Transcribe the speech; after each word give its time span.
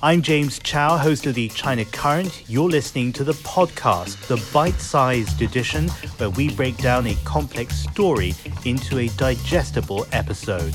I'm 0.00 0.22
James 0.22 0.60
Chau, 0.60 0.96
host 0.96 1.26
of 1.26 1.34
the 1.34 1.48
China 1.48 1.84
Current. 1.84 2.44
You're 2.48 2.68
listening 2.68 3.12
to 3.14 3.24
the 3.24 3.32
podcast, 3.32 4.28
the 4.28 4.40
bite 4.52 4.80
sized 4.80 5.42
edition, 5.42 5.88
where 6.18 6.30
we 6.30 6.54
break 6.54 6.76
down 6.76 7.08
a 7.08 7.16
complex 7.24 7.74
story 7.76 8.32
into 8.64 8.98
a 8.98 9.08
digestible 9.16 10.06
episode. 10.12 10.72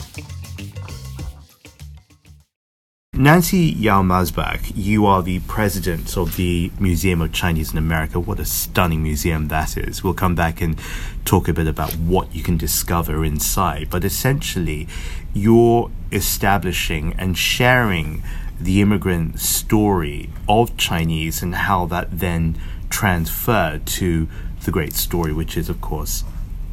Nancy 3.15 3.59
Yao 3.59 4.01
Maasbach, 4.01 4.71
you 4.75 5.05
are 5.05 5.21
the 5.21 5.39
president 5.41 6.17
of 6.17 6.35
the 6.35 6.71
Museum 6.79 7.21
of 7.21 7.31
Chinese 7.31 7.71
in 7.71 7.77
America. 7.77 8.19
What 8.19 8.39
a 8.39 8.45
stunning 8.45 9.03
museum 9.03 9.49
that 9.49 9.77
is. 9.77 10.03
We'll 10.03 10.15
come 10.15 10.33
back 10.33 10.61
and 10.61 10.79
talk 11.23 11.47
a 11.47 11.53
bit 11.53 11.67
about 11.67 11.93
what 11.93 12.33
you 12.33 12.41
can 12.41 12.57
discover 12.57 13.23
inside. 13.23 13.91
But 13.91 14.03
essentially, 14.03 14.87
you're 15.31 15.91
establishing 16.11 17.13
and 17.19 17.37
sharing 17.37 18.23
the 18.59 18.81
immigrant 18.81 19.39
story 19.39 20.31
of 20.49 20.75
Chinese 20.75 21.43
and 21.43 21.53
how 21.53 21.85
that 21.85 22.19
then 22.19 22.59
transferred 22.89 23.85
to 23.85 24.27
the 24.65 24.71
great 24.71 24.93
story, 24.93 25.31
which 25.31 25.55
is, 25.55 25.69
of 25.69 25.81
course, 25.81 26.23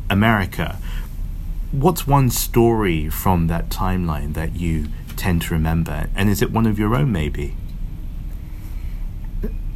America. 0.08 0.78
What's 1.70 2.06
one 2.06 2.30
story 2.30 3.10
from 3.10 3.46
that 3.48 3.68
timeline 3.68 4.32
that 4.32 4.56
you 4.56 4.88
tend 5.20 5.42
to 5.42 5.54
remember? 5.54 6.08
And 6.16 6.30
is 6.30 6.40
it 6.40 6.50
one 6.50 6.66
of 6.66 6.78
your 6.78 6.94
own, 6.94 7.12
maybe? 7.12 7.54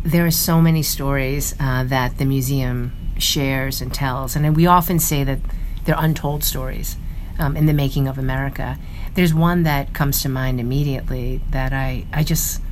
There 0.03 0.27
are 0.27 0.31
so 0.31 0.61
many 0.61 0.83
stories 0.83 1.55
uh, 1.61 1.85
that 1.85 2.17
the 2.17 2.25
museum 2.25 2.93
shares 3.19 3.81
and 3.83 3.93
tells, 3.93 4.35
and 4.35 4.57
we 4.57 4.67
often 4.67 4.99
say 4.99 5.23
that 5.23 5.41
they're 5.85 5.95
untold 5.99 6.45
stories 6.45 6.97
um, 7.39 7.57
in 7.57 7.67
the 7.67 7.75
making 7.75 8.09
of 8.09 8.19
America. 8.19 8.79
There's 9.15 9.35
one 9.35 9.65
that 9.65 9.93
comes 9.93 10.23
to 10.23 10.29
mind 10.29 10.61
immediately 10.61 11.43
that 11.51 11.73
I, 11.73 12.07
I 12.13 12.25
just 12.25 12.63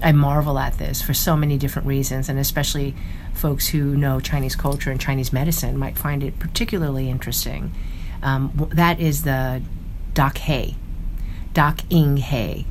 I 0.00 0.12
marvel 0.12 0.58
at 0.58 0.78
this 0.78 1.02
for 1.02 1.14
so 1.14 1.36
many 1.36 1.58
different 1.58 1.88
reasons, 1.88 2.28
and 2.28 2.38
especially 2.38 2.94
folks 3.34 3.68
who 3.68 3.96
know 3.96 4.20
Chinese 4.20 4.54
culture 4.54 4.90
and 4.92 5.00
Chinese 5.00 5.32
medicine 5.32 5.76
might 5.76 5.98
find 5.98 6.22
it 6.22 6.38
particularly 6.38 7.10
interesting. 7.10 7.72
Um, 8.22 8.68
that 8.72 9.00
is 9.00 9.24
the 9.24 9.62
Doc 10.14 10.38
Hay 10.38 10.76
Doc 11.54 11.80
Ing 11.90 12.18
Hay. 12.18 12.66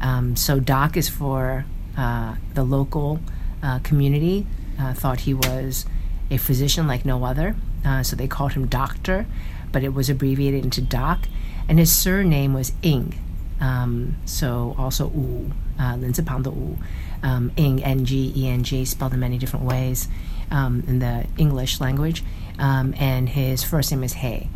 Um, 0.00 0.36
so 0.36 0.60
Doc 0.60 0.96
is 0.96 1.08
for 1.08 1.64
uh, 1.96 2.36
the 2.54 2.62
local 2.62 3.20
uh, 3.62 3.78
community. 3.80 4.46
Uh, 4.78 4.92
thought 4.92 5.20
he 5.20 5.32
was 5.32 5.86
a 6.30 6.36
physician 6.36 6.86
like 6.86 7.04
no 7.04 7.24
other, 7.24 7.56
uh, 7.84 8.02
so 8.02 8.14
they 8.16 8.28
called 8.28 8.52
him 8.52 8.66
Doctor, 8.66 9.26
but 9.72 9.82
it 9.82 9.94
was 9.94 10.10
abbreviated 10.10 10.64
into 10.64 10.82
Doc. 10.82 11.26
And 11.68 11.78
his 11.78 11.90
surname 11.90 12.52
was 12.52 12.72
Ing, 12.82 13.18
um, 13.60 14.16
so 14.24 14.74
also 14.78 15.10
U, 15.10 15.52
uh, 15.80 15.96
Lindsay 15.96 16.22
Panda 16.22 16.50
U, 16.50 16.78
um, 17.22 17.52
Ing, 17.56 17.82
N-G, 17.82 18.34
E-N-G, 18.36 18.84
spelled 18.84 19.14
in 19.14 19.20
many 19.20 19.38
different 19.38 19.64
ways 19.64 20.08
um, 20.50 20.84
in 20.86 20.98
the 20.98 21.26
English 21.38 21.80
language. 21.80 22.22
Um, 22.58 22.94
and 22.98 23.28
his 23.28 23.64
first 23.64 23.90
name 23.90 24.04
is 24.04 24.14
He. 24.14 24.48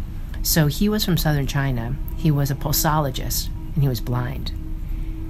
So 0.42 0.67
he 0.67 0.89
was 0.89 1.05
from 1.05 1.17
southern 1.17 1.47
China. 1.47 1.97
He 2.17 2.31
was 2.31 2.50
a 2.50 2.55
pulsologist, 2.55 3.48
and 3.74 3.82
he 3.82 3.88
was 3.88 4.00
blind. 4.00 4.52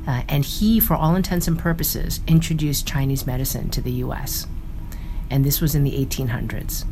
Uh, 0.06 0.22
and 0.28 0.44
he, 0.44 0.80
for 0.80 0.94
all 0.94 1.14
intents 1.14 1.46
and 1.46 1.58
purposes, 1.58 2.20
introduced 2.26 2.86
Chinese 2.86 3.26
medicine 3.26 3.70
to 3.70 3.80
the 3.80 3.92
US. 3.92 4.46
And 5.30 5.44
this 5.44 5.60
was 5.60 5.74
in 5.74 5.84
the 5.84 5.92
1800s. 5.92 6.84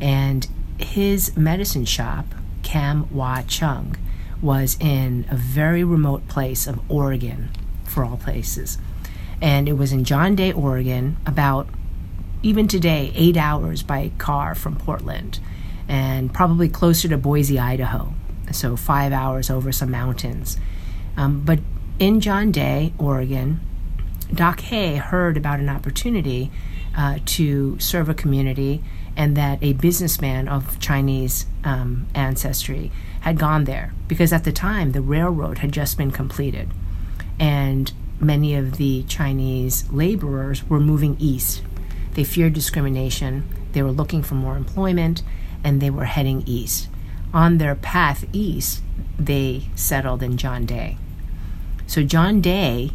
And 0.00 0.46
his 0.78 1.36
medicine 1.36 1.84
shop, 1.84 2.26
Kam 2.62 3.12
Wah 3.14 3.42
Chung, 3.42 3.96
was 4.40 4.76
in 4.80 5.26
a 5.30 5.36
very 5.36 5.82
remote 5.82 6.28
place 6.28 6.66
of 6.66 6.80
Oregon, 6.90 7.50
for 7.84 8.04
all 8.04 8.16
places. 8.16 8.78
And 9.42 9.68
it 9.68 9.74
was 9.74 9.92
in 9.92 10.04
John 10.04 10.36
Day, 10.36 10.52
Oregon, 10.52 11.16
about 11.26 11.68
even 12.42 12.68
today, 12.68 13.12
eight 13.14 13.36
hours 13.36 13.82
by 13.82 14.12
car 14.18 14.54
from 14.54 14.76
Portland, 14.76 15.40
and 15.88 16.32
probably 16.32 16.68
closer 16.68 17.08
to 17.08 17.18
Boise, 17.18 17.58
Idaho, 17.58 18.14
so 18.52 18.76
five 18.76 19.12
hours 19.12 19.50
over 19.50 19.72
some 19.72 19.90
mountains. 19.90 20.58
Um, 21.16 21.40
but 21.44 21.58
in 21.98 22.20
John 22.20 22.52
Day, 22.52 22.92
Oregon, 22.98 23.60
Doc 24.32 24.60
Hay 24.60 24.96
heard 24.96 25.36
about 25.36 25.58
an 25.58 25.68
opportunity 25.68 26.50
uh, 26.96 27.18
to 27.24 27.78
serve 27.78 28.08
a 28.08 28.14
community 28.14 28.82
and 29.16 29.36
that 29.36 29.58
a 29.62 29.72
businessman 29.72 30.48
of 30.48 30.78
Chinese 30.78 31.46
um, 31.64 32.06
ancestry 32.14 32.92
had 33.22 33.38
gone 33.38 33.64
there 33.64 33.92
because 34.06 34.32
at 34.32 34.44
the 34.44 34.52
time 34.52 34.92
the 34.92 35.00
railroad 35.00 35.58
had 35.58 35.72
just 35.72 35.98
been 35.98 36.10
completed 36.10 36.70
and 37.38 37.92
many 38.20 38.54
of 38.54 38.76
the 38.76 39.02
Chinese 39.04 39.90
laborers 39.90 40.64
were 40.68 40.80
moving 40.80 41.16
east. 41.18 41.62
They 42.14 42.24
feared 42.24 42.52
discrimination, 42.52 43.48
they 43.72 43.82
were 43.82 43.92
looking 43.92 44.22
for 44.22 44.34
more 44.34 44.56
employment, 44.56 45.22
and 45.62 45.80
they 45.80 45.90
were 45.90 46.04
heading 46.04 46.42
east 46.46 46.88
on 47.38 47.58
their 47.58 47.76
path 47.76 48.24
east, 48.32 48.82
they 49.16 49.62
settled 49.76 50.24
in 50.24 50.36
John 50.36 50.66
Day. 50.66 50.96
So, 51.86 52.02
John 52.02 52.40
Day, 52.40 52.90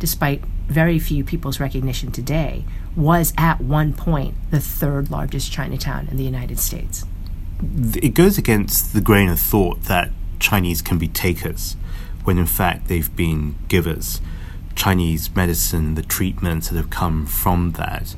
despite 0.00 0.44
very 0.66 0.98
few 0.98 1.22
people's 1.22 1.60
recognition 1.60 2.10
today, 2.10 2.64
was 2.96 3.32
at 3.38 3.60
one 3.60 3.92
point 3.92 4.34
the 4.50 4.58
third 4.58 5.12
largest 5.12 5.52
Chinatown 5.52 6.08
in 6.10 6.16
the 6.16 6.24
United 6.24 6.58
States. 6.58 7.04
It 7.94 8.14
goes 8.14 8.36
against 8.36 8.94
the 8.94 9.00
grain 9.00 9.28
of 9.28 9.38
thought 9.38 9.82
that 9.82 10.10
Chinese 10.40 10.82
can 10.82 10.98
be 10.98 11.06
takers, 11.06 11.76
when 12.24 12.36
in 12.36 12.46
fact 12.46 12.88
they've 12.88 13.14
been 13.14 13.54
givers. 13.68 14.20
Chinese 14.74 15.32
medicine, 15.36 15.94
the 15.94 16.02
treatments 16.02 16.68
that 16.68 16.76
have 16.76 16.90
come 16.90 17.26
from 17.26 17.72
that, 17.72 18.16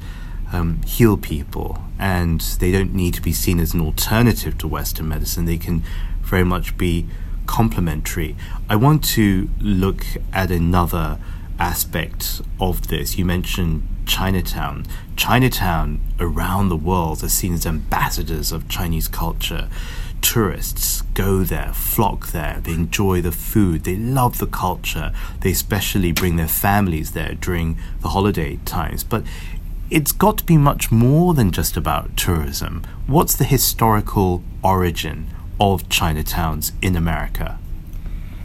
um, 0.52 0.80
heal 0.82 1.16
people, 1.16 1.78
and 1.98 2.40
they 2.40 2.70
don't 2.70 2.94
need 2.94 3.14
to 3.14 3.22
be 3.22 3.32
seen 3.32 3.58
as 3.60 3.74
an 3.74 3.80
alternative 3.80 4.58
to 4.58 4.68
Western 4.68 5.08
medicine. 5.08 5.44
They 5.44 5.58
can 5.58 5.82
very 6.22 6.44
much 6.44 6.76
be 6.76 7.06
complementary. 7.46 8.36
I 8.68 8.76
want 8.76 9.04
to 9.14 9.48
look 9.60 10.04
at 10.32 10.50
another 10.50 11.18
aspect 11.58 12.42
of 12.60 12.88
this. 12.88 13.16
You 13.16 13.24
mentioned 13.24 13.86
Chinatown. 14.06 14.86
Chinatown 15.16 16.00
around 16.20 16.68
the 16.68 16.76
world 16.76 17.22
are 17.24 17.28
seen 17.28 17.54
as 17.54 17.66
ambassadors 17.66 18.52
of 18.52 18.68
Chinese 18.68 19.08
culture. 19.08 19.68
Tourists 20.22 21.02
go 21.14 21.44
there, 21.44 21.72
flock 21.72 22.28
there, 22.28 22.60
they 22.62 22.72
enjoy 22.72 23.20
the 23.20 23.32
food, 23.32 23.84
they 23.84 23.96
love 23.96 24.38
the 24.38 24.46
culture, 24.46 25.12
they 25.40 25.50
especially 25.52 26.10
bring 26.10 26.36
their 26.36 26.48
families 26.48 27.12
there 27.12 27.34
during 27.34 27.78
the 28.00 28.08
holiday 28.08 28.56
times. 28.64 29.04
But 29.04 29.24
it's 29.90 30.12
got 30.12 30.38
to 30.38 30.44
be 30.44 30.56
much 30.56 30.90
more 30.90 31.34
than 31.34 31.52
just 31.52 31.76
about 31.76 32.16
tourism. 32.16 32.82
What's 33.06 33.36
the 33.36 33.44
historical 33.44 34.42
origin 34.62 35.28
of 35.60 35.88
Chinatowns 35.88 36.72
in 36.82 36.96
America? 36.96 37.58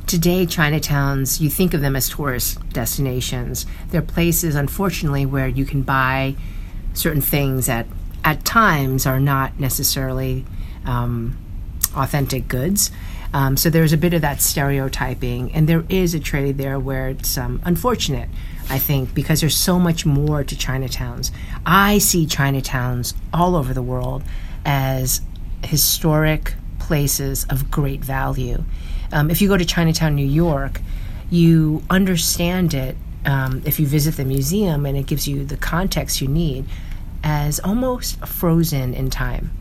Today, 0.05 0.45
Chinatowns, 0.45 1.39
you 1.39 1.49
think 1.49 1.73
of 1.73 1.81
them 1.81 1.95
as 1.95 2.09
tourist 2.09 2.59
destinations. 2.69 3.65
They're 3.89 4.01
places, 4.01 4.55
unfortunately, 4.55 5.25
where 5.25 5.47
you 5.47 5.65
can 5.65 5.81
buy 5.81 6.35
certain 6.93 7.21
things 7.21 7.65
that 7.65 7.87
at 8.23 8.45
times 8.45 9.05
are 9.05 9.19
not 9.19 9.59
necessarily 9.59 10.45
um, 10.85 11.37
authentic 11.95 12.47
goods. 12.47 12.91
Um, 13.33 13.55
so 13.55 13.69
there's 13.69 13.93
a 13.93 13.97
bit 13.97 14.13
of 14.13 14.21
that 14.21 14.41
stereotyping, 14.41 15.53
and 15.53 15.67
there 15.67 15.85
is 15.89 16.13
a 16.13 16.19
trade 16.19 16.57
there 16.57 16.77
where 16.77 17.09
it's 17.09 17.37
um, 17.37 17.61
unfortunate 17.63 18.29
I 18.71 18.79
think, 18.79 19.13
because 19.13 19.41
there's 19.41 19.57
so 19.57 19.77
much 19.77 20.05
more 20.05 20.45
to 20.45 20.55
Chinatowns. 20.55 21.29
I 21.65 21.97
see 21.97 22.25
Chinatowns 22.25 23.13
all 23.33 23.57
over 23.57 23.73
the 23.73 23.81
world 23.81 24.23
as 24.63 25.19
historic 25.61 26.53
places 26.79 27.45
of 27.49 27.69
great 27.69 27.99
value. 27.99 28.63
Um, 29.11 29.29
if 29.29 29.41
you 29.41 29.49
go 29.49 29.57
to 29.57 29.65
Chinatown, 29.65 30.15
New 30.15 30.25
York, 30.25 30.79
you 31.29 31.83
understand 31.89 32.73
it 32.73 32.95
um, 33.25 33.61
if 33.65 33.77
you 33.77 33.85
visit 33.85 34.15
the 34.15 34.23
museum 34.23 34.85
and 34.85 34.97
it 34.97 35.05
gives 35.05 35.27
you 35.27 35.43
the 35.43 35.57
context 35.57 36.21
you 36.21 36.29
need 36.29 36.63
as 37.25 37.59
almost 37.59 38.25
frozen 38.25 38.93
in 38.93 39.09
time. 39.09 39.51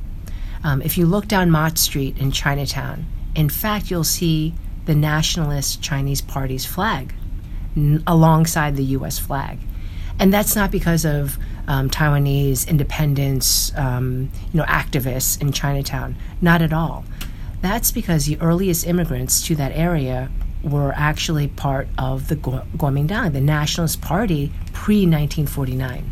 Um, 0.63 0.83
if 0.83 0.97
you 0.97 1.07
look 1.07 1.27
down 1.27 1.51
Mott 1.51 1.79
Street 1.79 2.17
in 2.17 2.31
Chinatown, 2.31 3.07
in 3.35 3.49
fact, 3.49 3.91
you'll 3.91 4.05
see 4.05 4.55
the 4.85 4.95
Nationalist 4.95 5.83
Chinese 5.83 6.21
Party's 6.21 6.65
flag 6.65 7.13
n- 7.77 8.03
alongside 8.07 8.77
the 8.77 8.85
U.S. 8.85 9.19
flag. 9.19 9.59
And 10.19 10.33
that's 10.33 10.55
not 10.55 10.71
because 10.71 11.05
of 11.05 11.39
um, 11.67 11.89
Taiwanese 11.89 12.69
independence, 12.69 13.73
um, 13.77 14.31
you 14.53 14.59
know, 14.59 14.67
activists 14.67 15.41
in 15.41 15.53
Chinatown. 15.53 16.17
Not 16.41 16.63
at 16.63 16.73
all. 16.73 17.05
That's 17.63 17.91
because 17.91 18.27
the 18.27 18.41
earliest 18.41 18.87
immigrants 18.87 19.47
to 19.47 19.55
that 19.57 19.73
area 19.73 20.31
were 20.63 20.93
actually 20.95 21.49
part 21.49 21.89
of 21.97 22.29
the 22.29 22.37
Kuomintang, 22.37 23.33
the 23.33 23.41
Nationalist 23.41 24.01
Party, 24.01 24.53
pre 24.73 25.07
1949. 25.07 26.11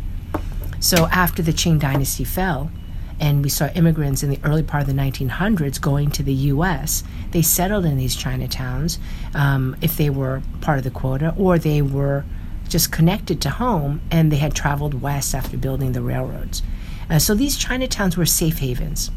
So 0.79 1.07
after 1.07 1.41
the 1.41 1.51
Qing 1.51 1.79
Dynasty 1.79 2.23
fell, 2.23 2.71
and 3.19 3.43
we 3.43 3.49
saw 3.49 3.67
immigrants 3.69 4.23
in 4.23 4.29
the 4.29 4.39
early 4.43 4.63
part 4.63 4.81
of 4.81 4.87
the 4.87 5.01
1900s 5.01 5.79
going 5.79 6.09
to 6.11 6.23
the 6.23 6.33
U.S. 6.33 7.03
They 7.31 7.41
settled 7.41 7.85
in 7.85 7.97
these 7.97 8.15
Chinatowns 8.15 8.97
um, 9.33 9.75
if 9.81 9.97
they 9.97 10.09
were 10.09 10.41
part 10.61 10.77
of 10.77 10.83
the 10.83 10.91
quota 10.91 11.33
or 11.37 11.59
they 11.59 11.81
were 11.81 12.25
just 12.69 12.91
connected 12.91 13.41
to 13.41 13.49
home, 13.49 14.01
and 14.11 14.31
they 14.31 14.37
had 14.37 14.53
traveled 14.53 15.01
west 15.01 15.33
after 15.33 15.57
building 15.57 15.91
the 15.91 16.01
railroads. 16.01 16.61
Uh, 17.09 17.19
so 17.19 17.33
these 17.33 17.57
Chinatowns 17.57 18.15
were 18.15 18.25
safe 18.25 18.59
havens. 18.59 19.11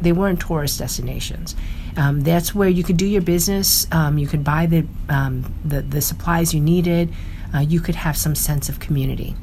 They 0.00 0.12
weren't 0.12 0.40
tourist 0.40 0.78
destinations. 0.78 1.54
Um, 1.96 2.20
that's 2.20 2.54
where 2.54 2.68
you 2.68 2.84
could 2.84 2.96
do 2.96 3.06
your 3.06 3.22
business. 3.22 3.86
Um, 3.92 4.18
you 4.18 4.26
could 4.26 4.44
buy 4.44 4.66
the, 4.66 4.86
um, 5.08 5.54
the, 5.64 5.82
the 5.82 6.00
supplies 6.00 6.52
you 6.52 6.60
needed. 6.60 7.12
Uh, 7.54 7.60
you 7.60 7.80
could 7.80 7.94
have 7.94 8.16
some 8.16 8.34
sense 8.34 8.68
of 8.68 8.78
community 8.78 9.34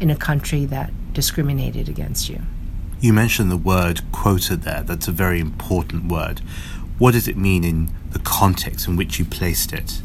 in 0.00 0.10
a 0.10 0.16
country 0.16 0.64
that 0.66 0.92
discriminated 1.12 1.88
against 1.88 2.28
you. 2.28 2.40
You 3.04 3.12
mentioned 3.12 3.50
the 3.50 3.58
word 3.58 4.00
quota 4.12 4.56
there. 4.56 4.82
That's 4.82 5.08
a 5.08 5.12
very 5.12 5.38
important 5.38 6.10
word. 6.10 6.38
What 6.96 7.12
does 7.12 7.28
it 7.28 7.36
mean 7.36 7.62
in 7.62 7.90
the 8.12 8.18
context 8.18 8.88
in 8.88 8.96
which 8.96 9.18
you 9.18 9.26
placed 9.26 9.74
it? 9.74 10.00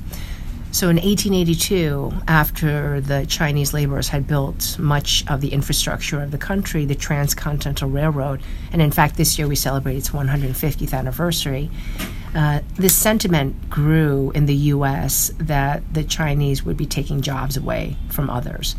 So 0.74 0.90
in 0.90 0.98
1882, 0.98 2.12
after 2.28 3.00
the 3.00 3.26
Chinese 3.26 3.74
laborers 3.74 4.10
had 4.10 4.28
built 4.28 4.78
much 4.78 5.24
of 5.30 5.40
the 5.40 5.54
infrastructure 5.54 6.22
of 6.22 6.32
the 6.32 6.38
country, 6.38 6.84
the 6.84 6.94
Transcontinental 6.94 7.90
Railroad, 7.90 8.42
and 8.74 8.82
in 8.82 8.92
fact 8.92 9.16
this 9.16 9.40
year 9.40 9.48
we 9.48 9.56
celebrate 9.56 9.96
its 9.96 10.10
150th 10.10 10.94
anniversary, 10.94 11.72
uh, 12.36 12.60
this 12.76 12.98
sentiment 12.98 13.70
grew 13.70 14.32
in 14.32 14.46
the 14.46 14.56
U.S. 14.76 15.32
that 15.38 15.84
the 15.94 16.04
Chinese 16.04 16.66
would 16.66 16.76
be 16.76 16.86
taking 16.86 17.22
jobs 17.22 17.56
away 17.56 17.96
from 18.10 18.30
others. 18.30 18.76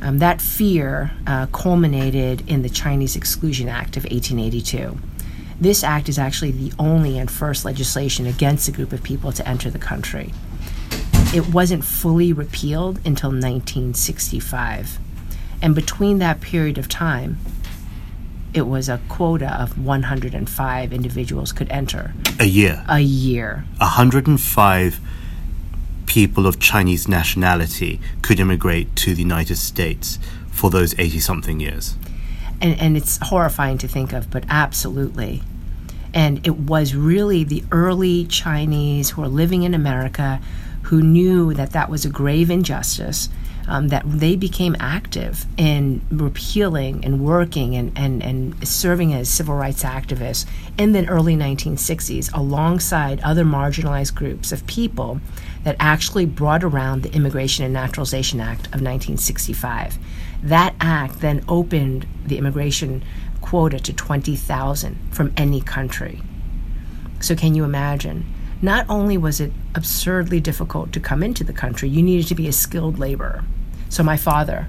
Um, 0.00 0.18
that 0.18 0.40
fear 0.40 1.12
uh, 1.26 1.46
culminated 1.46 2.48
in 2.48 2.62
the 2.62 2.68
Chinese 2.68 3.16
Exclusion 3.16 3.68
Act 3.68 3.96
of 3.96 4.04
1882. 4.04 4.96
This 5.60 5.82
act 5.82 6.08
is 6.08 6.18
actually 6.18 6.52
the 6.52 6.72
only 6.78 7.18
and 7.18 7.30
first 7.30 7.64
legislation 7.64 8.26
against 8.26 8.68
a 8.68 8.72
group 8.72 8.92
of 8.92 9.02
people 9.02 9.32
to 9.32 9.48
enter 9.48 9.70
the 9.70 9.78
country 9.78 10.32
it 11.34 11.48
wasn't 11.48 11.84
fully 11.84 12.32
repealed 12.32 12.96
until 13.04 13.30
1965. 13.30 14.98
And 15.60 15.74
between 15.74 16.18
that 16.18 16.40
period 16.40 16.78
of 16.78 16.88
time, 16.88 17.38
it 18.54 18.62
was 18.62 18.88
a 18.88 19.00
quota 19.08 19.60
of 19.60 19.78
105 19.84 20.92
individuals 20.92 21.52
could 21.52 21.68
enter. 21.70 22.14
A 22.40 22.46
year. 22.46 22.82
A 22.88 23.00
year. 23.00 23.66
105 23.76 25.00
people 26.08 26.46
of 26.46 26.58
Chinese 26.58 27.06
nationality 27.06 28.00
could 28.22 28.40
immigrate 28.40 28.96
to 28.96 29.14
the 29.14 29.20
United 29.20 29.56
States 29.56 30.18
for 30.50 30.70
those 30.70 30.98
80 30.98 31.20
something 31.20 31.60
years. 31.60 31.94
And, 32.60 32.80
and 32.80 32.96
it's 32.96 33.18
horrifying 33.22 33.78
to 33.78 33.88
think 33.88 34.12
of, 34.12 34.30
but 34.30 34.44
absolutely. 34.48 35.42
And 36.12 36.44
it 36.44 36.56
was 36.56 36.94
really 36.94 37.44
the 37.44 37.62
early 37.70 38.24
Chinese 38.24 39.10
who 39.10 39.20
were 39.20 39.28
living 39.28 39.62
in 39.62 39.74
America 39.74 40.40
who 40.82 41.02
knew 41.02 41.52
that 41.54 41.72
that 41.72 41.90
was 41.90 42.06
a 42.06 42.08
grave 42.08 42.50
injustice, 42.50 43.28
um, 43.68 43.88
that 43.88 44.02
they 44.06 44.34
became 44.34 44.74
active 44.80 45.46
in 45.56 46.00
repealing 46.10 47.04
and 47.04 47.20
working 47.24 47.76
and, 47.76 47.92
and, 47.96 48.22
and 48.22 48.66
serving 48.66 49.12
as 49.12 49.28
civil 49.28 49.54
rights 49.54 49.84
activists 49.84 50.46
in 50.78 50.92
the 50.92 51.06
early 51.06 51.36
1960s 51.36 52.32
alongside 52.32 53.20
other 53.20 53.44
marginalized 53.44 54.14
groups 54.14 54.50
of 54.50 54.66
people 54.66 55.20
that 55.64 55.76
actually 55.78 56.24
brought 56.24 56.64
around 56.64 57.02
the 57.02 57.12
Immigration 57.12 57.64
and 57.64 57.74
Naturalization 57.74 58.40
Act 58.40 58.66
of 58.66 58.80
1965. 58.80 59.98
That 60.42 60.74
act 60.80 61.20
then 61.20 61.44
opened 61.48 62.06
the 62.24 62.38
immigration 62.38 63.04
quota 63.40 63.78
to 63.78 63.92
20,000 63.92 64.96
from 65.10 65.32
any 65.36 65.60
country. 65.60 66.22
So, 67.20 67.34
can 67.34 67.54
you 67.54 67.64
imagine? 67.64 68.24
Not 68.60 68.86
only 68.88 69.16
was 69.16 69.40
it 69.40 69.52
absurdly 69.74 70.40
difficult 70.40 70.92
to 70.92 71.00
come 71.00 71.22
into 71.22 71.44
the 71.44 71.52
country, 71.52 71.88
you 71.88 72.02
needed 72.02 72.26
to 72.28 72.34
be 72.34 72.48
a 72.48 72.52
skilled 72.52 72.98
laborer. 72.98 73.44
So 73.88 74.02
my 74.02 74.16
father 74.16 74.68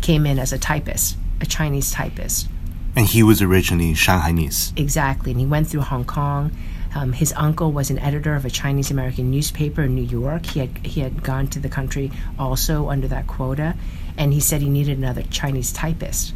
came 0.00 0.26
in 0.26 0.38
as 0.38 0.52
a 0.52 0.58
typist, 0.58 1.16
a 1.40 1.46
Chinese 1.46 1.90
typist. 1.90 2.48
And 2.94 3.06
he 3.06 3.22
was 3.22 3.42
originally 3.42 3.92
Shanghainese. 3.92 4.78
Exactly. 4.78 5.32
And 5.32 5.40
he 5.40 5.46
went 5.46 5.68
through 5.68 5.82
Hong 5.82 6.04
Kong. 6.04 6.56
Um, 6.94 7.12
his 7.12 7.34
uncle 7.36 7.72
was 7.72 7.90
an 7.90 7.98
editor 7.98 8.34
of 8.34 8.46
a 8.46 8.50
Chinese 8.50 8.90
American 8.90 9.30
newspaper 9.30 9.82
in 9.82 9.94
New 9.94 10.02
York. 10.02 10.46
He 10.46 10.60
had 10.60 10.78
he 10.86 11.02
had 11.02 11.22
gone 11.22 11.46
to 11.48 11.60
the 11.60 11.68
country 11.68 12.10
also 12.38 12.88
under 12.88 13.06
that 13.08 13.26
quota, 13.26 13.74
and 14.16 14.32
he 14.32 14.40
said 14.40 14.62
he 14.62 14.70
needed 14.70 14.96
another 14.96 15.22
Chinese 15.24 15.72
typist. 15.72 16.32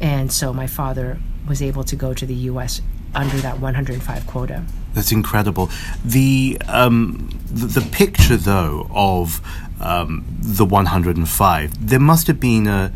And 0.00 0.32
so 0.32 0.54
my 0.54 0.66
father 0.66 1.18
was 1.46 1.60
able 1.60 1.84
to 1.84 1.96
go 1.96 2.14
to 2.14 2.24
the 2.24 2.34
U.S. 2.34 2.80
under 3.14 3.36
that 3.38 3.60
105 3.60 4.26
quota. 4.26 4.64
That's 4.94 5.12
incredible. 5.12 5.70
The 6.04 6.60
um, 6.66 7.28
the, 7.46 7.80
the, 7.80 7.88
picture, 7.90 8.36
though, 8.36 8.88
of 8.90 9.40
um, 9.80 10.24
the 10.40 10.64
105, 10.64 11.88
there 11.88 12.00
must 12.00 12.26
have 12.26 12.40
been 12.40 12.66
a, 12.66 12.92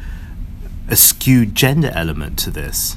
a 0.89 0.97
skewed 0.97 1.55
gender 1.55 1.91
element 1.95 2.39
to 2.41 2.51
this. 2.51 2.97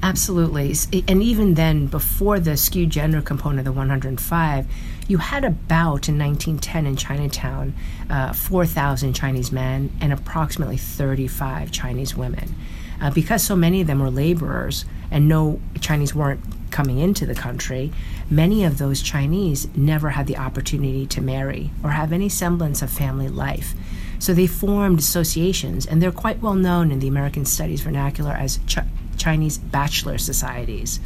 Absolutely. 0.00 0.74
And 1.08 1.22
even 1.22 1.54
then, 1.54 1.86
before 1.86 2.38
the 2.38 2.56
skewed 2.56 2.90
gender 2.90 3.20
component 3.20 3.60
of 3.60 3.64
the 3.64 3.72
105, 3.72 4.66
you 5.08 5.18
had 5.18 5.44
about 5.44 6.08
in 6.08 6.18
1910 6.18 6.86
in 6.86 6.96
Chinatown 6.96 7.74
uh, 8.08 8.32
4,000 8.32 9.12
Chinese 9.12 9.50
men 9.50 9.90
and 10.00 10.12
approximately 10.12 10.76
35 10.76 11.72
Chinese 11.72 12.16
women. 12.16 12.54
Uh, 13.00 13.10
because 13.10 13.42
so 13.42 13.56
many 13.56 13.80
of 13.80 13.86
them 13.86 14.00
were 14.00 14.10
laborers 14.10 14.84
and 15.10 15.28
no 15.28 15.60
Chinese 15.80 16.14
weren't 16.14 16.40
coming 16.70 16.98
into 16.98 17.26
the 17.26 17.34
country, 17.34 17.92
many 18.30 18.64
of 18.64 18.78
those 18.78 19.02
Chinese 19.02 19.68
never 19.74 20.10
had 20.10 20.26
the 20.26 20.36
opportunity 20.36 21.06
to 21.06 21.20
marry 21.20 21.70
or 21.82 21.90
have 21.90 22.12
any 22.12 22.28
semblance 22.28 22.82
of 22.82 22.90
family 22.90 23.28
life. 23.28 23.74
So 24.18 24.34
they 24.34 24.46
formed 24.46 24.98
associations, 24.98 25.86
and 25.86 26.02
they're 26.02 26.12
quite 26.12 26.40
well 26.40 26.54
known 26.54 26.90
in 26.90 26.98
the 26.98 27.08
American 27.08 27.44
Studies 27.44 27.80
vernacular 27.82 28.32
as 28.32 28.58
Ch- 28.66 28.78
Chinese 29.16 29.58
bachelor 29.58 30.18
societies. 30.18 31.00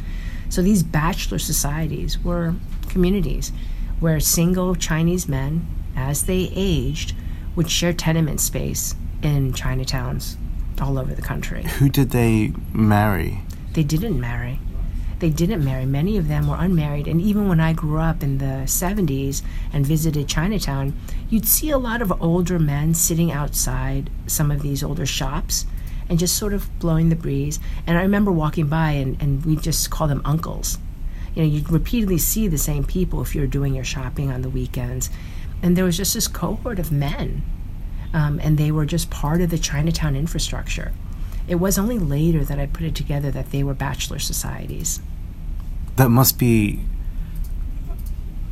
So 0.49 0.61
these 0.61 0.83
bachelor 0.83 1.39
societies 1.39 2.19
were 2.19 2.55
communities 2.89 3.51
where 3.99 4.19
single 4.19 4.75
Chinese 4.75 5.27
men, 5.27 5.65
as 5.95 6.25
they 6.25 6.51
aged, 6.53 7.15
would 7.55 7.69
share 7.69 7.93
tenement 7.93 8.41
space 8.41 8.95
in 9.21 9.53
Chinatowns 9.53 10.35
all 10.81 10.97
over 10.97 11.13
the 11.13 11.21
country. 11.21 11.63
Who 11.63 11.87
did 11.89 12.09
they 12.09 12.51
marry? 12.73 13.41
They 13.73 13.83
didn't 13.83 14.19
marry 14.19 14.59
they 15.23 15.29
didn't 15.29 15.63
marry. 15.63 15.85
Many 15.85 16.17
of 16.17 16.27
them 16.27 16.47
were 16.47 16.57
unmarried. 16.59 17.07
And 17.07 17.21
even 17.21 17.47
when 17.47 17.61
I 17.61 17.71
grew 17.71 17.97
up 17.97 18.23
in 18.23 18.39
the 18.39 18.65
70s 18.65 19.41
and 19.71 19.87
visited 19.87 20.27
Chinatown, 20.27 20.93
you'd 21.29 21.47
see 21.47 21.69
a 21.69 21.77
lot 21.77 22.01
of 22.01 22.21
older 22.21 22.59
men 22.59 22.93
sitting 22.93 23.31
outside 23.31 24.09
some 24.27 24.51
of 24.51 24.61
these 24.61 24.83
older 24.83 25.05
shops 25.05 25.65
and 26.09 26.19
just 26.19 26.35
sort 26.35 26.53
of 26.53 26.67
blowing 26.77 27.07
the 27.07 27.15
breeze. 27.15 27.57
And 27.87 27.97
I 27.97 28.01
remember 28.01 28.33
walking 28.33 28.67
by 28.67 28.91
and, 28.91 29.15
and 29.21 29.45
we 29.45 29.55
just 29.55 29.89
call 29.89 30.09
them 30.09 30.21
uncles. 30.25 30.77
You 31.35 31.43
know, 31.43 31.47
you'd 31.47 31.71
repeatedly 31.71 32.17
see 32.17 32.49
the 32.49 32.57
same 32.57 32.83
people 32.83 33.21
if 33.21 33.33
you're 33.33 33.47
doing 33.47 33.73
your 33.73 33.85
shopping 33.85 34.29
on 34.29 34.41
the 34.41 34.49
weekends. 34.49 35.09
And 35.61 35.77
there 35.77 35.85
was 35.85 35.95
just 35.95 36.15
this 36.15 36.27
cohort 36.27 36.79
of 36.79 36.91
men. 36.91 37.43
Um, 38.13 38.41
and 38.43 38.57
they 38.57 38.71
were 38.71 38.85
just 38.85 39.09
part 39.09 39.39
of 39.39 39.51
the 39.51 39.57
Chinatown 39.57 40.17
infrastructure. 40.17 40.91
It 41.47 41.55
was 41.55 41.77
only 41.77 41.99
later 41.99 42.43
that 42.45 42.59
I 42.59 42.65
put 42.67 42.83
it 42.83 42.95
together 42.95 43.31
that 43.31 43.51
they 43.51 43.63
were 43.63 43.73
bachelor 43.73 44.19
societies. 44.19 45.01
That 45.95 46.09
must 46.09 46.39
be 46.39 46.79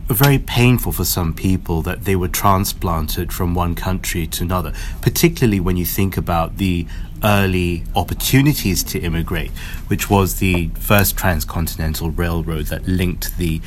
very 0.08 0.38
painful 0.40 0.92
for 0.92 1.06
some 1.06 1.34
people 1.34 1.82
that 1.84 2.04
they 2.04 2.16
were 2.16 2.28
transplanted 2.28 3.32
from 3.32 3.56
one 3.56 3.76
country 3.76 4.28
to 4.28 4.44
another, 4.44 4.74
particularly 5.02 5.60
when 5.60 5.78
you 5.78 5.86
think 5.86 6.18
about 6.18 6.58
the 6.58 6.86
early 7.24 7.84
opportunities 7.96 8.84
to 8.84 9.00
immigrate, 9.00 9.52
which 9.88 10.10
was 10.10 10.40
the 10.40 10.68
first 10.76 11.16
transcontinental 11.16 12.12
railroad 12.12 12.66
that 12.66 12.88
linked 12.88 13.38
the 13.38 13.62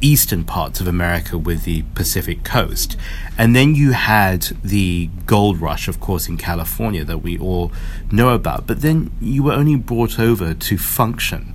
eastern 0.00 0.44
parts 0.44 0.80
of 0.80 0.86
America 0.86 1.36
with 1.36 1.64
the 1.64 1.82
Pacific 1.94 2.44
coast. 2.44 2.96
And 3.36 3.54
then 3.54 3.74
you 3.74 3.92
had 3.92 4.42
the 4.62 5.10
gold 5.26 5.60
rush, 5.60 5.88
of 5.88 6.00
course, 6.00 6.28
in 6.28 6.36
California 6.36 7.04
that 7.04 7.18
we 7.18 7.38
all 7.38 7.72
know 8.10 8.30
about. 8.30 8.66
But 8.66 8.82
then 8.82 9.10
you 9.20 9.42
were 9.42 9.52
only 9.52 9.76
brought 9.76 10.18
over 10.18 10.54
to 10.54 10.78
function 10.78 11.54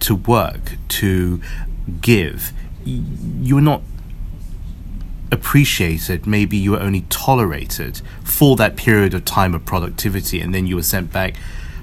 to 0.00 0.14
work, 0.14 0.72
to 0.88 1.40
give, 2.00 2.52
you 2.84 3.54
were 3.54 3.60
not 3.60 3.82
appreciated, 5.32 6.26
maybe 6.26 6.56
you 6.56 6.72
were 6.72 6.80
only 6.80 7.02
tolerated 7.08 8.00
for 8.24 8.56
that 8.56 8.76
period 8.76 9.14
of 9.14 9.24
time 9.24 9.54
of 9.54 9.64
productivity, 9.64 10.40
and 10.40 10.54
then 10.54 10.66
you 10.66 10.74
were 10.76 10.82
sent 10.82 11.12
back 11.12 11.34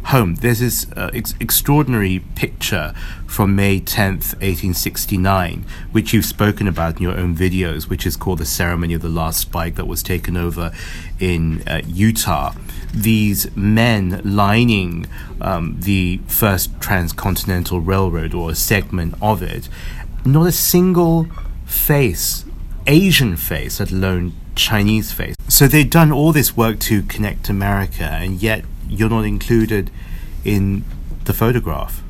home. 0.08 0.36
There's 0.36 0.60
this 0.60 0.92
uh, 0.94 1.12
ex- 1.14 1.36
extraordinary 1.40 2.20
picture 2.36 2.94
from 3.26 3.56
May 3.56 3.80
10th, 3.80 4.34
1869, 4.42 5.66
which 5.92 6.14
you've 6.14 6.26
spoken 6.26 6.68
about 6.68 6.98
in 6.98 7.04
your 7.04 7.18
own 7.18 7.36
videos, 7.36 7.90
which 7.90 8.06
is 8.06 8.16
called 8.16 8.40
the 8.40 8.46
Ceremony 8.46 8.94
of 8.94 9.02
the 9.02 9.10
Last 9.10 9.40
Spike 9.40 9.76
that 9.76 9.86
was 9.86 10.04
taken 10.04 10.38
over 10.38 10.72
in 11.20 11.64
uh, 11.68 11.82
Utah 11.86 12.54
these 12.94 13.56
men 13.56 14.22
lining 14.24 15.06
um, 15.42 15.78
the 15.82 16.20
first 16.28 16.80
transcontinental 16.80 17.80
railroad 17.80 18.34
or 18.34 18.52
a 18.52 18.56
segment 18.56 19.14
of 19.22 19.42
it, 19.44 19.70
not 20.26 20.48
a 20.48 20.52
single 20.52 21.28
face 21.66 22.46
Asian 22.88 23.36
face, 23.36 23.80
let 23.80 23.92
alone 23.92 24.34
Chinese 24.56 25.12
face. 25.12 25.36
So 25.50 25.68
they'd 25.68 25.90
done 25.90 26.12
all 26.12 26.32
this 26.32 26.56
work 26.56 26.80
to 26.82 27.04
connect 27.04 27.50
America, 27.50 28.04
and 28.04 28.42
yet 28.42 28.64
you're 28.90 29.10
not 29.10 29.26
included 29.26 29.92
in 30.44 30.84
the 31.26 31.34
photograph. 31.34 32.02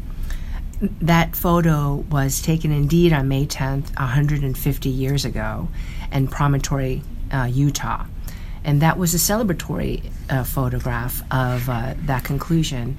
That 0.80 1.36
photo 1.36 1.96
was 1.96 2.42
taken 2.42 2.72
indeed 2.72 3.12
on 3.12 3.28
May 3.28 3.48
10th, 3.48 3.96
150 3.98 4.90
years 4.90 5.26
ago, 5.26 5.70
in 6.12 6.28
Promontory, 6.28 7.02
uh, 7.32 7.46
Utah. 7.52 8.06
And 8.64 8.82
that 8.82 8.98
was 8.98 9.14
a 9.14 9.18
celebratory 9.18 10.12
uh, 10.30 10.44
photograph 10.44 11.22
of 11.32 11.68
uh, 11.70 11.96
that 12.06 12.24
conclusion. 12.24 12.98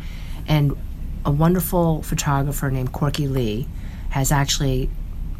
And 0.48 0.76
a 1.24 1.30
wonderful 1.30 2.02
photographer 2.02 2.70
named 2.70 2.92
Corky 2.92 3.28
Lee 3.28 3.68
has 4.10 4.32
actually, 4.32 4.90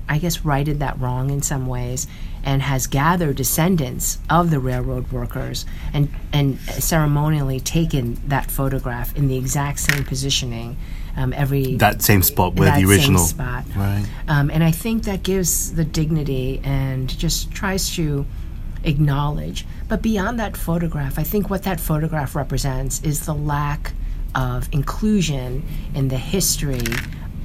I 0.09 0.19
guess, 0.19 0.45
righted 0.45 0.81
that 0.81 1.01
wrong 1.01 1.31
in 1.31 1.43
some 1.43 1.67
ways 1.67 2.07
and 2.49 2.63
has 2.63 2.87
gathered 2.87 3.37
descendants 3.37 4.19
of 4.31 4.51
the 4.51 4.59
railroad 4.59 5.13
workers 5.13 5.67
and, 5.93 6.09
and 6.33 6.59
ceremonially 6.59 7.61
taken 7.61 8.15
that 8.27 8.51
photograph 8.51 9.15
in 9.15 9.29
the 9.29 9.37
exact 9.37 9.79
same 9.79 10.03
positioning. 10.03 10.75
Um, 11.15 11.35
every 11.35 11.75
that 11.77 12.01
same 12.01 12.23
spot 12.23 12.55
where 12.55 12.75
the 12.75 12.89
original 12.89 13.21
spot, 13.21 13.65
right? 13.77 14.07
Um, 14.29 14.51
and 14.51 14.65
I 14.65 14.71
think 14.71 15.03
that 15.03 15.23
gives 15.25 15.75
the 15.75 15.85
dignity 15.85 16.63
and 16.65 17.07
just 17.19 17.51
tries 17.51 17.95
to 17.97 18.25
acknowledge. 18.83 19.67
But 19.87 20.01
beyond 20.01 20.41
that 20.41 20.57
photograph, 20.57 21.19
I 21.19 21.25
think 21.25 21.51
what 21.51 21.65
that 21.65 21.81
photograph 21.81 22.35
represents 22.35 23.03
is 23.03 23.27
the 23.27 23.35
lack 23.35 23.93
of 24.35 24.73
inclusion 24.73 25.65
in 25.95 26.09
the 26.09 26.17
history 26.17 26.81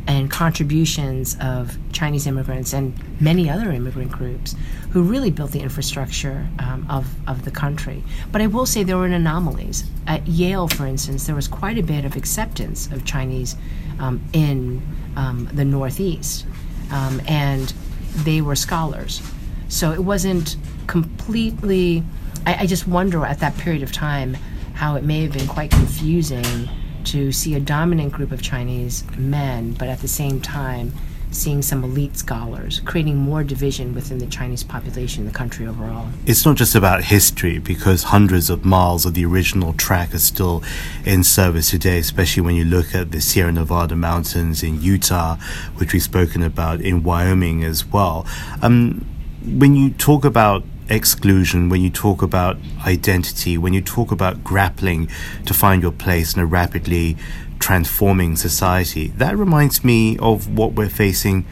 and 0.08 0.30
contributions 0.30 1.38
of 1.40 1.78
Chinese 1.92 2.28
immigrants 2.28 2.74
and 2.74 2.94
many 3.22 3.50
other 3.50 3.72
immigrant 3.72 4.12
groups 4.12 4.56
who 4.92 5.02
really 5.02 5.32
built 5.32 5.52
the 5.52 5.62
infrastructure 5.62 6.48
um, 6.60 6.86
of, 6.90 7.08
of 7.28 7.46
the 7.46 7.52
country. 7.52 8.04
But 8.32 8.42
I 8.42 8.48
will 8.48 8.66
say 8.66 8.84
there 8.84 8.98
were 8.98 9.06
anomalies. 9.06 9.86
At 10.06 10.28
Yale, 10.28 10.68
for 10.68 10.86
instance, 10.86 11.26
there 11.26 11.36
was 11.36 11.48
quite 11.48 11.78
a 11.78 11.84
bit 11.84 12.06
of 12.06 12.16
acceptance 12.16 12.88
of 12.92 13.06
Chinese 13.06 13.56
um, 14.00 14.22
in 14.34 14.82
um, 15.16 15.50
the 15.54 15.64
Northeast, 15.64 16.46
um, 16.92 17.22
and 17.28 17.74
they 18.18 18.42
were 18.42 18.56
scholars. 18.56 19.22
So 19.70 19.92
it 19.92 20.02
wasn't 20.02 20.58
completely. 20.88 22.04
I, 22.46 22.64
I 22.64 22.66
just 22.66 22.88
wonder 22.88 23.26
at 23.26 23.40
that 23.40 23.58
period 23.58 23.84
of 23.84 23.92
time 23.92 24.36
how 24.74 24.96
it 24.96 25.04
may 25.04 25.24
have 25.24 25.32
been 25.32 25.48
quite 25.48 25.72
confusing 25.72 26.68
to 27.06 27.32
see 27.32 27.56
a 27.56 27.60
dominant 27.60 28.14
group 28.14 28.32
of 28.32 28.42
Chinese 28.42 29.04
men, 29.18 29.74
but 29.74 29.88
at 29.88 30.00
the 30.00 30.08
same 30.08 30.40
time 30.42 30.94
seeing 31.32 31.62
some 31.62 31.84
elite 31.84 32.16
scholars, 32.16 32.80
creating 32.86 33.18
more 33.18 33.44
division 33.44 33.94
within 33.96 34.20
the 34.20 34.26
Chinese 34.28 34.64
population 34.64 35.26
the 35.26 35.32
country 35.32 35.66
overall. 35.66 36.08
It's 36.26 36.46
not 36.46 36.58
just 36.58 36.76
about 36.76 37.06
history, 37.06 37.58
because 37.60 38.04
hundreds 38.04 38.50
of 38.50 38.64
miles 38.64 39.06
of 39.06 39.16
the 39.16 39.26
original 39.26 39.74
track 39.74 40.14
are 40.14 40.20
still 40.20 40.64
in 41.06 41.24
service 41.24 41.72
today, 41.72 41.98
especially 41.98 42.42
when 42.42 42.56
you 42.56 42.66
look 42.66 42.94
at 42.94 43.12
the 43.12 43.20
Sierra 43.20 43.52
Nevada 43.52 43.96
mountains 43.96 44.62
in 44.64 44.82
Utah, 44.82 45.38
which 45.78 45.94
we've 45.94 46.04
spoken 46.04 46.44
about 46.44 46.82
in 46.82 47.04
Wyoming 47.04 47.64
as 47.64 47.86
well. 47.86 48.28
Um, 48.62 49.06
when 49.44 49.76
you 49.76 49.90
talk 49.90 50.24
about 50.24 50.64
exclusion, 50.94 51.70
when 51.70 51.82
you 51.82 51.90
talk 51.90 52.22
about 52.22 52.58
identity, 52.86 53.58
when 53.58 53.74
you 53.74 53.82
talk 53.82 54.12
about 54.12 54.44
grappling 54.44 55.10
to 55.46 55.54
find 55.54 55.82
your 55.82 55.92
place 55.92 56.34
in 56.36 56.42
a 56.42 56.46
rapidly 56.46 57.18
transforming 57.60 58.36
society, 58.36 59.08
that 59.18 59.38
reminds 59.38 59.84
me 59.84 60.18
of 60.18 60.58
what 60.58 60.74
we're 60.74 60.90
facing 60.90 61.46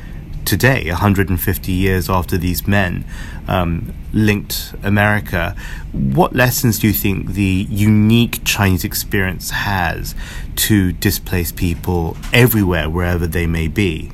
today, 0.45 0.86
150 0.89 1.71
years 1.71 2.10
after 2.10 2.38
these 2.38 2.67
men 2.67 3.05
um, 3.48 3.93
linked 4.13 4.74
America. 4.83 5.55
What 5.91 6.36
lessons 6.36 6.79
do 6.79 6.88
you 6.88 6.93
think 6.93 7.33
the 7.33 7.67
unique 7.69 8.43
Chinese 8.43 8.83
experience 8.83 9.51
has 9.51 10.15
to 10.57 10.91
displace 10.93 11.51
people 11.51 12.17
everywhere, 12.33 12.89
wherever 12.89 13.27
they 13.27 13.48
may 13.48 13.67
be? 13.67 14.12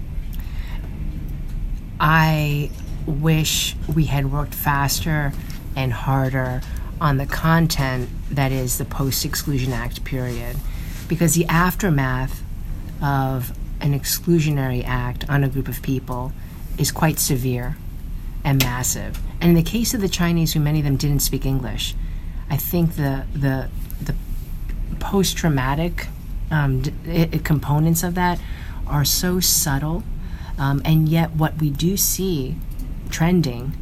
I 1.99 2.69
wish 3.07 3.75
we 3.93 4.05
had 4.05 4.31
worked 4.31 4.53
faster 4.53 5.31
and 5.75 5.93
harder 5.93 6.61
on 6.99 7.17
the 7.17 7.25
content 7.25 8.09
that 8.29 8.51
is 8.51 8.77
the 8.77 8.85
post 8.85 9.25
Exclusion 9.25 9.73
Act 9.73 10.03
period. 10.03 10.57
Because 11.07 11.35
the 11.35 11.45
aftermath 11.45 12.43
of 13.01 13.57
an 13.79 13.97
exclusionary 13.97 14.83
act 14.85 15.29
on 15.29 15.43
a 15.43 15.49
group 15.49 15.67
of 15.67 15.81
people 15.81 16.33
is 16.77 16.91
quite 16.91 17.19
severe 17.19 17.77
and 18.43 18.61
massive. 18.63 19.19
And 19.39 19.49
in 19.49 19.55
the 19.55 19.63
case 19.63 19.93
of 19.93 20.01
the 20.01 20.09
Chinese, 20.09 20.53
who 20.53 20.59
many 20.59 20.79
of 20.79 20.85
them 20.85 20.97
didn't 20.97 21.19
speak 21.19 21.45
English, 21.45 21.95
I 22.49 22.57
think 22.57 22.95
the 22.95 23.25
the 23.33 23.69
the 24.01 24.15
post 24.99 25.37
traumatic 25.37 26.07
um, 26.49 26.81
d- 26.81 27.27
components 27.43 28.03
of 28.03 28.15
that 28.15 28.39
are 28.87 29.05
so 29.05 29.39
subtle, 29.39 30.03
um, 30.57 30.81
and 30.85 31.09
yet 31.09 31.31
what 31.31 31.59
we 31.59 31.69
do 31.69 31.97
see 31.97 32.55
trending 33.09 33.73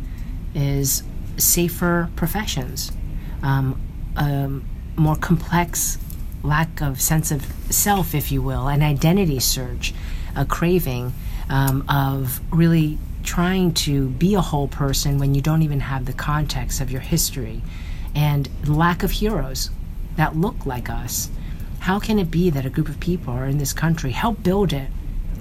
is 0.54 1.04
safer 1.38 2.10
professions, 2.16 2.92
um, 3.44 3.80
a 4.16 4.50
more 5.00 5.16
complex 5.16 5.98
lack 6.44 6.82
of 6.82 7.02
sense 7.02 7.32
of 7.32 7.46
self, 7.70 8.14
if 8.14 8.32
you 8.32 8.42
will, 8.42 8.68
an 8.68 8.82
identity 8.82 9.40
search, 9.40 9.94
a 10.36 10.46
craving 10.46 11.14
um, 11.50 11.84
of 11.90 12.40
really 12.52 12.98
trying 13.24 13.74
to 13.74 14.10
be 14.10 14.36
a 14.36 14.42
whole 14.42 14.68
person 14.68 15.18
when 15.18 15.34
you 15.34 15.42
don't 15.42 15.64
even 15.64 15.80
have 15.80 16.06
the 16.06 16.14
context 16.14 16.80
of 16.80 16.92
your 16.92 17.02
history, 17.02 17.62
and 18.14 18.50
lack 18.68 19.04
of 19.04 19.12
heroes 19.12 19.72
that 20.16 20.36
look 20.36 20.66
like 20.66 20.90
us. 20.90 21.30
How 21.80 22.00
can 22.00 22.20
it 22.20 22.32
be 22.32 22.50
that 22.52 22.66
a 22.66 22.70
group 22.70 22.88
of 22.88 23.00
people 23.00 23.34
are 23.34 23.46
in 23.46 23.58
this 23.58 23.74
country, 23.74 24.12
help 24.12 24.42
build 24.42 24.72
it, 24.72 24.90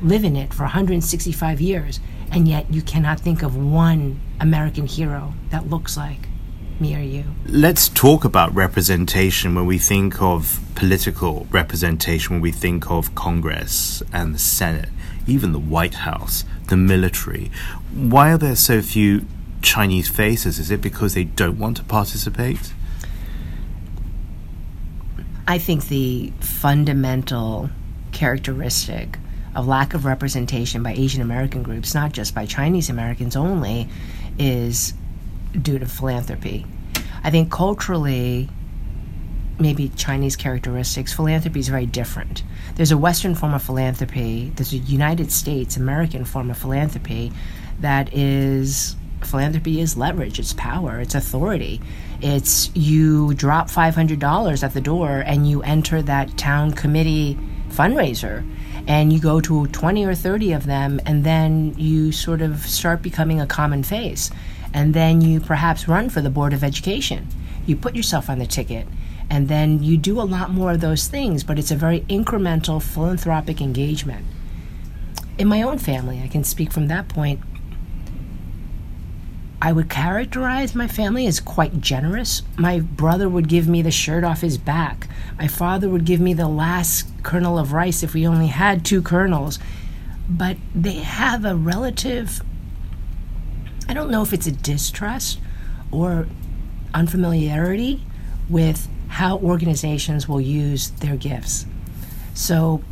live 0.03 0.25
in 0.25 0.37
it 0.37 0.53
for 0.53 0.65
165 0.65 1.61
years, 1.61 2.01
and 2.35 2.49
yet 2.49 2.67
you 2.75 2.83
cannot 2.83 3.21
think 3.21 3.43
of 3.43 3.57
one 3.57 4.21
American 4.41 4.87
hero 4.87 5.33
that 5.51 5.71
looks 5.71 5.97
like 5.97 6.29
me 6.81 6.97
or 6.97 7.01
you. 7.01 7.25
Let's 7.47 7.89
talk 7.89 8.25
about 8.25 8.53
representation 8.53 9.55
when 9.55 9.67
we 9.67 9.79
think 9.79 10.21
of 10.21 10.59
political 10.75 11.47
representation, 11.53 12.35
when 12.35 12.41
we 12.43 12.51
think 12.51 12.91
of 12.91 13.15
Congress 13.15 14.03
and 14.13 14.35
the 14.35 14.41
Senate, 14.41 14.89
even 15.29 15.53
the 15.53 15.61
White 15.61 15.95
House, 15.95 16.45
the 16.67 16.77
military. 16.77 17.53
Why 17.93 18.33
are 18.33 18.39
there 18.39 18.57
so 18.57 18.83
few 18.83 19.27
Chinese 19.63 20.09
faces? 20.09 20.59
Is 20.59 20.73
it 20.73 20.81
because 20.81 21.15
they 21.15 21.25
don't 21.25 21.57
want 21.57 21.77
to 21.77 21.85
participate? 21.85 22.73
I 25.47 25.59
think 25.59 25.87
the 25.87 26.33
fundamental 26.41 27.71
characteristic 28.11 29.19
of 29.55 29.67
lack 29.67 29.95
of 29.95 30.05
representation 30.05 30.83
by 30.83 30.93
Asian 30.93 31.23
American 31.23 31.63
groups, 31.63 31.95
not 31.95 32.13
just 32.13 32.35
by 32.35 32.47
Chinese 32.47 32.91
Americans 32.91 33.37
only, 33.37 33.89
is 34.39 34.95
due 35.61 35.79
to 35.79 35.87
philanthropy. 35.87 36.67
I 37.23 37.31
think 37.31 37.51
culturally, 37.51 38.49
maybe 39.59 39.89
Chinese 39.91 40.37
characteristics, 40.37 41.13
philanthropy 41.13 41.61
is 41.61 41.69
very 41.69 41.87
different. 41.87 42.43
There's 42.75 42.91
a 42.91 42.99
Western 42.99 43.35
form 43.35 43.55
of 43.55 43.63
philanthropy, 43.63 44.53
there's 44.57 44.73
a 44.73 44.79
United 44.79 45.31
States 45.31 45.77
American 45.77 46.25
form 46.25 46.51
of 46.51 46.59
philanthropy 46.59 47.33
that 47.81 48.13
is 48.13 48.97
philanthropy 49.23 49.81
is 49.81 49.97
leverage, 49.97 50.39
it's 50.39 50.53
power, 50.53 51.01
it's 51.01 51.15
authority. 51.15 51.81
It's 52.21 52.75
you 52.75 53.35
drop 53.35 53.69
$500 53.69 54.63
at 54.63 54.75
the 54.75 54.81
door 54.81 55.23
and 55.27 55.49
you 55.49 55.63
enter 55.63 56.03
that 56.03 56.37
town 56.37 56.73
committee 56.73 57.39
fundraiser 57.69 58.49
and 58.87 59.13
you 59.13 59.19
go 59.19 59.41
to 59.41 59.67
20 59.67 60.05
or 60.05 60.15
30 60.15 60.53
of 60.53 60.67
them 60.67 61.01
and 61.07 61.25
then 61.25 61.75
you 61.79 62.13
sort 62.13 62.43
of 62.43 62.67
start 62.67 63.03
becoming 63.03 63.41
a 63.41 63.47
common 63.47 63.83
face. 63.83 64.31
And 64.73 64.93
then 64.93 65.21
you 65.21 65.41
perhaps 65.41 65.89
run 65.89 66.11
for 66.11 66.21
the 66.21 66.31
board 66.31 66.53
of 66.53 66.65
education. 66.65 67.29
You 67.67 67.77
put 67.77 67.95
yourself 67.95 68.29
on 68.29 68.39
the 68.39 68.47
ticket 68.47 68.87
and 69.31 69.49
then 69.49 69.83
you 69.83 69.97
do 69.97 70.21
a 70.21 70.23
lot 70.23 70.51
more 70.51 70.73
of 70.73 70.81
those 70.81 71.07
things 71.07 71.45
but 71.45 71.59
it's 71.59 71.71
a 71.71 71.77
very 71.77 72.01
incremental 72.03 72.83
philanthropic 72.83 73.61
engagement. 73.61 74.27
In 75.39 75.49
my 75.49 75.63
own 75.63 75.79
family 75.79 76.21
i 76.23 76.29
can 76.29 76.45
speak 76.45 76.73
from 76.73 76.89
that 76.89 77.09
point 77.09 77.41
I 79.65 79.73
would 79.73 79.89
characterize 79.89 80.75
my 80.75 80.87
family 80.87 81.27
as 81.27 81.41
quite 81.41 81.81
generous. 81.81 82.43
My 82.59 82.81
brother 82.81 83.31
would 83.31 83.49
give 83.49 83.67
me 83.67 83.81
the 83.81 83.91
shirt 83.91 84.23
off 84.23 84.43
his 84.43 84.59
back. 84.59 85.09
My 85.39 85.49
father 85.49 85.89
would 85.89 86.05
give 86.05 86.21
me 86.21 86.35
the 86.35 86.49
last 86.49 87.09
kernel 87.23 87.59
of 87.59 87.73
rice 87.73 88.03
if 88.03 88.13
we 88.13 88.27
only 88.27 88.49
had 88.49 88.85
two 88.85 89.01
kernels. 89.01 89.59
But 90.29 90.59
they 90.75 90.97
have 90.97 91.47
a 91.47 91.57
relative, 91.57 92.43
I 93.89 93.95
don't 93.95 94.11
know 94.11 94.21
if 94.21 94.35
it's 94.35 94.47
a 94.47 94.53
distrust 94.53 95.41
or 95.91 96.29
unfamiliarity 96.93 98.05
with 98.51 98.87
how 99.09 99.39
organizations 99.39 100.29
will 100.29 100.43
use 100.43 100.91
their 100.91 101.17
gifts. 101.17 101.65
So, 102.35 102.83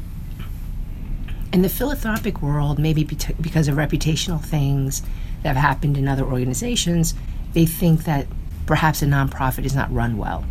in 1.53 1.63
the 1.63 1.69
philanthropic 1.69 2.41
world, 2.41 2.79
maybe 2.79 3.05
because 3.05 3.69
of 3.69 3.77
reputational 3.77 4.43
things, 4.43 5.03
that 5.43 5.57
have 5.57 5.57
happened 5.57 5.99
in 5.99 6.09
other 6.09 6.25
organizations, 6.25 7.15
they 7.53 7.67
think 7.67 8.05
that 8.05 8.27
perhaps 8.67 9.03
a 9.03 9.07
nonprofit 9.07 9.65
is 9.65 9.75
not 9.75 9.93
run 9.93 10.17
well. 10.17 10.45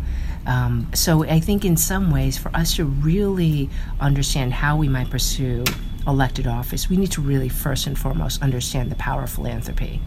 Um, 0.46 0.88
so 0.94 1.24
I 1.24 1.40
think 1.40 1.64
in 1.64 1.76
some 1.76 2.10
ways, 2.10 2.36
for 2.36 2.54
us 2.54 2.76
to 2.76 2.84
really 2.84 3.70
understand 4.00 4.52
how 4.52 4.76
we 4.76 4.88
might 4.88 5.10
pursue 5.10 5.64
elected 6.06 6.46
office, 6.46 6.90
we 6.90 6.96
need 6.96 7.12
to 7.12 7.20
really 7.20 7.48
first 7.48 7.86
and 7.86 7.98
foremost 7.98 8.42
understand 8.42 8.90
the 8.90 8.96
power 8.96 9.22
of 9.22 9.30
philanthropy. 9.30 10.00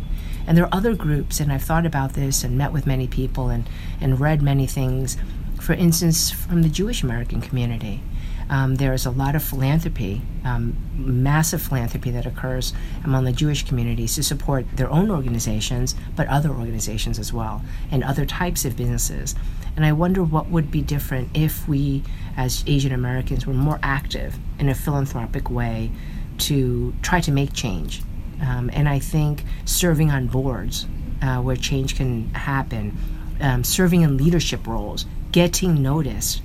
And 0.45 0.57
there 0.57 0.65
are 0.65 0.75
other 0.75 0.93
groups, 0.93 1.39
and 1.39 1.51
I've 1.51 1.63
thought 1.63 1.85
about 1.85 2.13
this 2.13 2.43
and 2.43 2.57
met 2.57 2.71
with 2.71 2.85
many 2.85 3.07
people 3.07 3.49
and, 3.49 3.67
and 3.99 4.19
read 4.19 4.41
many 4.41 4.67
things, 4.67 5.17
for 5.59 5.73
instance, 5.73 6.29
from 6.29 6.61
the 6.61 6.69
Jewish 6.69 7.01
American 7.01 7.41
community. 7.41 8.01
Um, 8.49 8.75
there 8.75 8.93
is 8.93 9.05
a 9.05 9.11
lot 9.11 9.35
of 9.35 9.43
philanthropy, 9.43 10.21
um, 10.43 10.75
massive 10.95 11.61
philanthropy 11.61 12.11
that 12.11 12.25
occurs 12.25 12.73
among 13.03 13.25
the 13.25 13.31
Jewish 13.31 13.65
communities 13.65 14.15
to 14.15 14.23
support 14.23 14.65
their 14.75 14.89
own 14.89 15.09
organizations, 15.09 15.95
but 16.15 16.27
other 16.27 16.49
organizations 16.49 17.17
as 17.17 17.33
well, 17.33 17.63
and 17.91 18.03
other 18.03 18.25
types 18.25 18.65
of 18.65 18.77
businesses. 18.77 19.35
And 19.75 19.85
I 19.85 19.91
wonder 19.91 20.23
what 20.23 20.49
would 20.49 20.71
be 20.71 20.81
different 20.81 21.29
if 21.33 21.67
we, 21.67 22.03
as 22.37 22.63
Asian 22.67 22.91
Americans, 22.91 23.45
were 23.45 23.53
more 23.53 23.79
active 23.81 24.37
in 24.59 24.69
a 24.69 24.75
philanthropic 24.75 25.49
way 25.49 25.91
to 26.37 26.93
try 27.01 27.21
to 27.21 27.31
make 27.31 27.53
change. 27.53 28.01
Um, 28.41 28.69
and 28.73 28.87
I 28.87 28.99
think 28.99 29.43
serving 29.65 30.11
on 30.11 30.27
boards 30.27 30.85
uh, 31.21 31.41
where 31.41 31.55
change 31.55 31.95
can 31.95 32.33
happen, 32.33 32.97
um, 33.39 33.63
serving 33.63 34.01
in 34.01 34.17
leadership 34.17 34.67
roles, 34.67 35.05
getting 35.31 35.81
noticed 35.81 36.41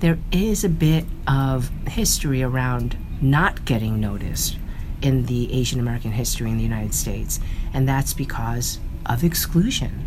there 0.00 0.18
is 0.32 0.64
a 0.64 0.68
bit 0.68 1.04
of 1.28 1.68
history 1.86 2.42
around 2.42 2.96
not 3.20 3.66
getting 3.66 4.00
noticed 4.00 4.56
in 5.02 5.26
the 5.26 5.52
Asian 5.52 5.78
American 5.78 6.12
history 6.12 6.50
in 6.50 6.56
the 6.56 6.62
United 6.62 6.94
States, 6.94 7.38
and 7.72 7.86
that's 7.86 8.14
because 8.14 8.78
of 9.06 9.22
exclusion. 9.22 10.06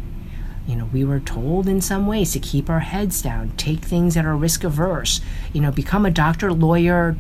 You 0.67 0.75
know, 0.75 0.89
we 0.91 1.03
were 1.03 1.19
told 1.19 1.67
in 1.67 1.79
some 1.79 2.07
ways 2.07 2.31
to 2.33 2.39
keep 2.39 2.69
our 2.69 2.79
heads 2.79 3.21
down, 3.21 3.51
take 3.55 3.81
things 3.81 4.15
that 4.15 4.25
are 4.25 4.35
risk 4.35 4.63
averse, 4.63 5.21
you 5.51 5.62
know, 5.62 5.71
become 5.71 6.05
a 6.05 6.12
doctor, 6.12 6.51
lawyer, 6.51 7.15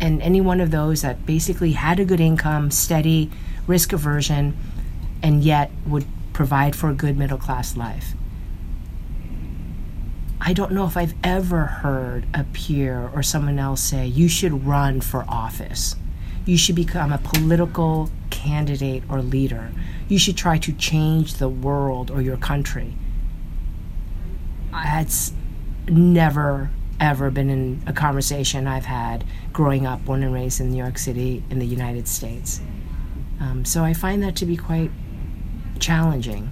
and 0.00 0.20
any 0.22 0.40
one 0.40 0.60
of 0.60 0.72
those 0.72 1.02
that 1.02 1.24
basically 1.24 1.72
had 1.72 2.00
a 2.00 2.04
good 2.04 2.20
income, 2.20 2.70
steady, 2.70 3.30
risk 3.68 3.92
aversion, 3.92 4.56
and 5.22 5.44
yet 5.44 5.70
would 5.86 6.06
provide 6.32 6.74
for 6.74 6.90
a 6.90 6.94
good 6.94 7.16
middle 7.16 7.38
class 7.38 7.76
life. 7.76 8.14
I 10.44 10.54
don't 10.54 10.72
know 10.72 10.86
if 10.86 10.96
I've 10.96 11.14
ever 11.22 11.66
heard 11.66 12.26
a 12.34 12.42
peer 12.42 13.08
or 13.14 13.22
someone 13.22 13.60
else 13.60 13.80
say, 13.80 14.08
you 14.08 14.28
should 14.28 14.66
run 14.66 15.00
for 15.00 15.24
office. 15.28 15.94
You 16.44 16.56
should 16.58 16.74
become 16.74 17.12
a 17.12 17.18
political 17.18 18.10
candidate 18.30 19.04
or 19.08 19.22
leader. 19.22 19.70
You 20.08 20.18
should 20.18 20.36
try 20.36 20.58
to 20.58 20.72
change 20.72 21.34
the 21.34 21.48
world 21.48 22.10
or 22.10 22.20
your 22.20 22.36
country. 22.36 22.94
That's 24.72 25.32
never, 25.86 26.70
ever 26.98 27.30
been 27.30 27.48
in 27.48 27.80
a 27.86 27.92
conversation 27.92 28.66
I've 28.66 28.86
had 28.86 29.24
growing 29.52 29.86
up, 29.86 30.04
born 30.04 30.24
and 30.24 30.34
raised 30.34 30.60
in 30.60 30.72
New 30.72 30.78
York 30.78 30.98
City 30.98 31.44
in 31.50 31.60
the 31.60 31.66
United 31.66 32.08
States. 32.08 32.60
Um, 33.38 33.64
so 33.64 33.84
I 33.84 33.92
find 33.92 34.20
that 34.24 34.34
to 34.36 34.46
be 34.46 34.56
quite 34.56 34.90
challenging. 35.78 36.50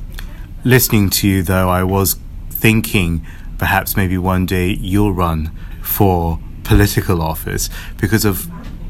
Listening 0.63 1.11
to 1.11 1.27
you, 1.27 1.43
though, 1.43 1.69
I 1.69 1.83
was 1.83 2.21
thinking 2.51 3.27
perhaps 3.61 3.95
maybe 3.95 4.17
one 4.17 4.47
day 4.47 4.71
you'll 4.81 5.12
run 5.12 5.52
for 5.83 6.40
political 6.64 7.21
office 7.21 7.69
because 7.99 8.25
of 8.25 8.47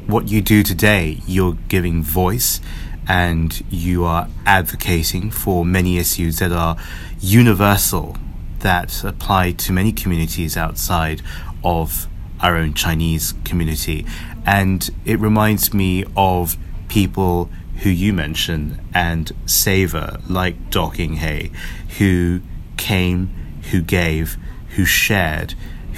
what 0.08 0.28
you 0.28 0.40
do 0.40 0.62
today. 0.62 1.20
You're 1.26 1.58
giving 1.66 2.04
voice 2.04 2.60
and 3.08 3.64
you 3.68 4.04
are 4.04 4.28
advocating 4.46 5.32
for 5.32 5.64
many 5.64 5.98
issues 5.98 6.38
that 6.38 6.52
are 6.52 6.76
universal, 7.18 8.16
that 8.60 9.02
apply 9.02 9.50
to 9.50 9.72
many 9.72 9.90
communities 9.90 10.56
outside 10.56 11.20
of 11.64 12.06
our 12.38 12.56
own 12.56 12.72
Chinese 12.72 13.34
community. 13.44 14.06
And 14.46 14.88
it 15.04 15.18
reminds 15.18 15.74
me 15.74 16.04
of 16.16 16.56
people 16.86 17.50
who 17.78 17.90
you 17.90 18.12
mentioned 18.12 18.80
and 18.94 19.32
savor, 19.46 20.20
like 20.28 20.70
Doc 20.70 21.00
Ing 21.00 21.14
Hay, 21.14 21.50
who 21.98 22.40
came, 22.76 23.30
who 23.72 23.82
gave, 23.82 24.36
who 24.76 24.84
shared, 24.84 25.54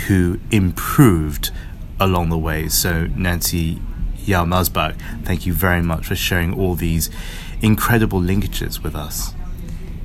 who 0.06 0.40
improved 0.50 1.50
along 2.00 2.30
the 2.30 2.38
way. 2.38 2.68
So, 2.68 3.06
Nancy 3.16 3.80
Yao 4.24 4.44
Maasbach, 4.44 4.96
thank 5.24 5.46
you 5.46 5.52
very 5.52 5.82
much 5.82 6.06
for 6.06 6.14
sharing 6.14 6.58
all 6.58 6.74
these 6.74 7.10
incredible 7.60 8.20
linkages 8.20 8.82
with 8.82 8.94
us. 8.94 9.34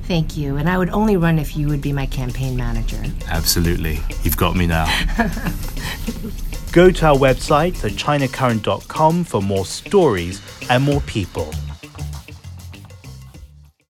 Thank 0.04 0.36
you. 0.36 0.56
And 0.56 0.70
I 0.70 0.78
would 0.78 0.88
only 0.90 1.16
run 1.16 1.38
if 1.38 1.56
you 1.56 1.68
would 1.68 1.82
be 1.82 1.92
my 1.92 2.06
campaign 2.06 2.56
manager. 2.56 3.02
Absolutely. 3.28 4.00
You've 4.22 4.38
got 4.38 4.56
me 4.56 4.66
now. 4.66 4.86
Go 6.72 6.90
to 6.90 7.06
our 7.06 7.16
website, 7.16 7.76
thechinacurrent.com, 7.76 9.24
for 9.24 9.42
more 9.42 9.66
stories 9.66 10.40
and 10.70 10.82
more 10.82 11.00
people. 11.02 11.52